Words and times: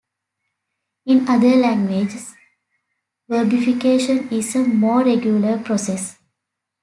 In 1.05 1.27
other 1.29 1.55
languages, 1.57 2.33
verbification 3.29 4.27
is 4.29 4.55
a 4.55 4.63
more 4.63 5.03
regular 5.05 5.59
process. 5.59 6.17